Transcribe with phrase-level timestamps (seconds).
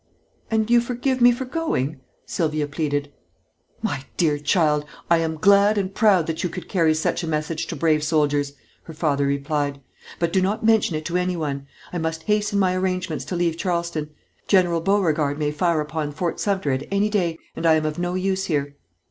[0.49, 3.13] "And you forgive me for going?" Sylvia pleaded.
[3.83, 4.83] "My dear child!
[5.11, 8.53] I am glad and proud that you could carry such a message to brave soldiers,"
[8.85, 9.79] her father replied,
[10.17, 11.67] "but do not mention it to anyone.
[11.93, 14.09] I must hasten my arrangements to leave Charleston.
[14.47, 18.15] General Beauregard may fire upon Fort Sumter at any day, and I am of no
[18.15, 18.75] use here."